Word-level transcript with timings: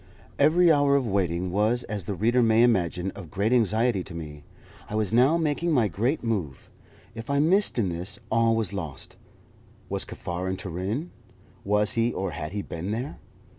Every 0.39 0.71
hour 0.71 0.95
of 0.95 1.05
waiting 1.05 1.51
was, 1.51 1.83
as 1.83 2.05
the 2.05 2.15
reader 2.15 2.41
may 2.41 2.63
imagine, 2.63 3.11
of 3.11 3.29
great 3.29 3.53
anxiety 3.53 4.03
to 4.05 4.15
me. 4.15 4.43
I 4.89 4.95
was 4.95 5.13
now 5.13 5.37
making 5.37 5.73
my 5.73 5.87
great 5.87 6.23
move. 6.23 6.71
If 7.13 7.29
I 7.29 7.37
missed 7.37 7.77
in 7.77 7.89
this, 7.89 8.17
all 8.31 8.55
was 8.55 8.73
lost. 8.73 9.15
Was 9.89 10.03
Kaffar 10.05 10.49
in 10.49 10.57
Turin? 10.57 11.11
Was 11.63 11.93
he 11.93 12.11
or 12.13 12.31
had 12.31 12.51
he 12.51 12.63
been 12.63 12.89
there? 12.89 13.19